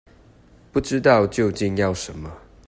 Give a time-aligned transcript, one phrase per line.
[0.71, 2.35] 不知道究竟要什麼